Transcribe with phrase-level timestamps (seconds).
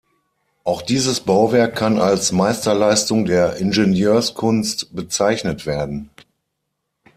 [0.63, 6.09] Auch dieses Bauwerk kann als Meisterleistung der Ingenieurskunst bezeichnet werden.